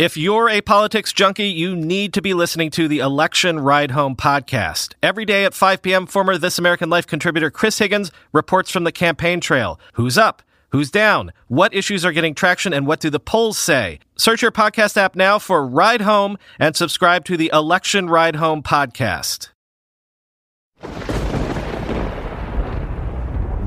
[0.00, 4.16] If you're a politics junkie, you need to be listening to the Election Ride Home
[4.16, 4.94] podcast.
[5.02, 8.92] Every day at 5 p.m., former This American Life contributor Chris Higgins reports from the
[8.92, 9.78] campaign trail.
[9.92, 10.40] Who's up?
[10.70, 11.34] Who's down?
[11.48, 13.98] What issues are getting traction and what do the polls say?
[14.16, 18.62] Search your podcast app now for Ride Home and subscribe to the Election Ride Home
[18.62, 19.50] podcast.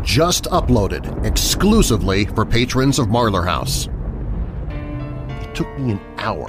[0.01, 3.87] Just uploaded exclusively for patrons of Marlar House
[5.53, 6.47] took me an hour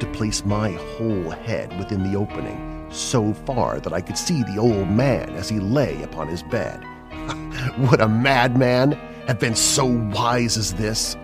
[0.00, 4.58] to place my whole head within the opening so far that I could see the
[4.58, 6.84] old man as he lay upon his bed.
[7.78, 8.92] Would a madman
[9.26, 11.14] have been so wise as this?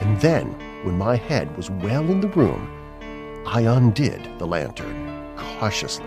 [0.00, 0.48] And then,
[0.84, 2.68] when my head was well in the room,
[3.46, 6.06] I undid the lantern cautiously,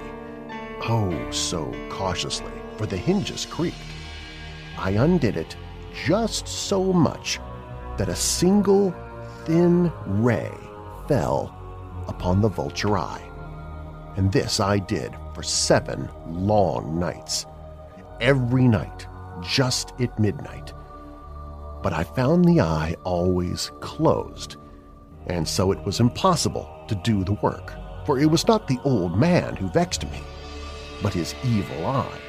[0.82, 3.78] oh so cautiously, for the hinges creaked.
[4.78, 5.56] I undid it
[6.06, 7.40] just so much
[7.98, 8.94] that a single
[9.46, 10.52] thin ray
[11.08, 11.56] fell
[12.08, 13.22] upon the vulture eye.
[14.18, 17.46] And this I did for seven long nights,
[18.20, 19.08] every night,
[19.42, 20.74] just at midnight.
[21.84, 24.56] But I found the eye always closed,
[25.28, 27.74] and so it was impossible to do the work,
[28.06, 30.22] for it was not the old man who vexed me,
[31.04, 32.20] but his evil eye.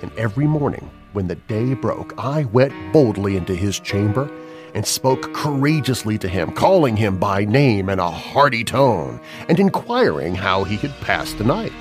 [0.00, 4.30] And every morning, when the day broke, I went boldly into his chamber
[4.74, 10.34] and spoke courageously to him, calling him by name in a hearty tone, and inquiring
[10.34, 11.72] how he had passed the night.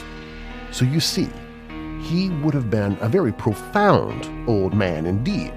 [0.72, 1.30] So you see,
[2.02, 5.54] he would have been a very profound old man indeed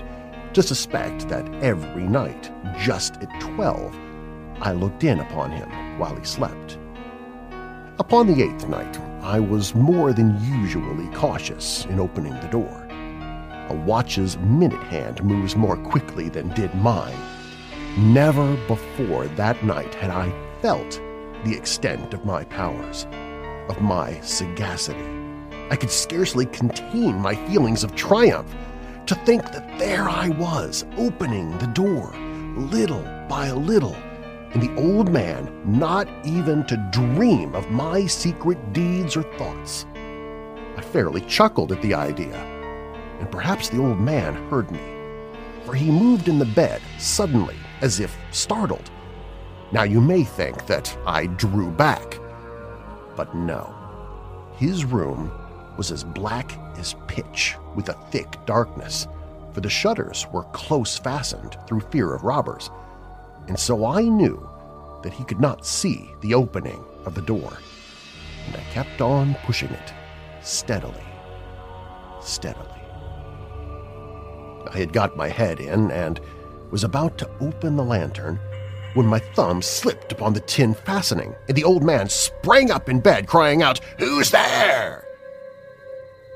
[0.55, 3.95] to suspect that every night, just at twelve,
[4.61, 6.79] I looked in upon him while he slept.
[7.99, 12.86] Upon the eighth night, I was more than usually cautious in opening the door.
[13.69, 17.19] A watch's minute hand moves more quickly than did mine.
[17.99, 21.01] Never before that night had I felt
[21.45, 23.09] the extent of my powers,
[23.69, 25.05] of my sagacity.
[25.69, 28.55] I could scarcely contain my feelings of triumph
[29.07, 32.15] to think that there I was, opening the door,
[32.57, 33.97] little by little,
[34.53, 39.87] and the old man not even to dream of my secret deeds or thoughts.
[40.77, 42.56] I fairly chuckled at the idea
[43.19, 44.81] and perhaps the old man heard me,
[45.65, 48.91] for he moved in the bed suddenly as if startled.
[49.73, 52.19] Now you may think that I drew back,
[53.17, 53.75] but no.
[54.57, 55.31] His room
[55.77, 59.07] was as black as pitch with a thick darkness,
[59.53, 62.71] for the shutters were close fastened through fear of robbers,
[63.49, 64.49] and so I knew
[65.03, 67.59] that he could not see the opening of the door,
[68.47, 69.93] and I kept on pushing it
[70.43, 71.05] steadily,
[72.21, 72.76] steadily.
[74.69, 76.21] I had got my head in and
[76.71, 78.39] was about to open the lantern
[78.95, 83.01] when my thumb slipped upon the tin fastening, and the old man sprang up in
[83.01, 85.07] bed, crying out, Who's there?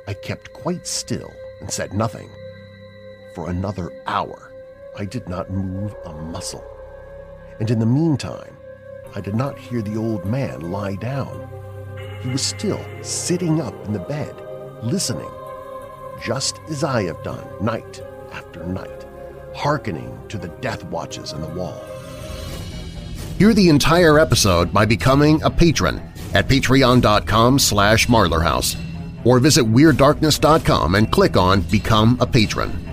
[0.07, 2.29] I kept quite still and said nothing.
[3.35, 4.53] For another hour,
[4.99, 6.65] I did not move a muscle.
[7.61, 8.57] And in the meantime,
[9.15, 11.49] I did not hear the old man lie down.
[12.23, 14.35] He was still sitting up in the bed,
[14.83, 15.31] listening,
[16.23, 18.03] just as I have done night
[18.33, 19.07] after night,
[19.55, 21.85] hearkening to the death watches in the wall.
[23.39, 26.03] Hear the entire episode by becoming a patron
[26.35, 28.77] at patreon.com slash marlarhouse
[29.25, 32.90] or visit WeirdDarkness.com and click on Become a Patron.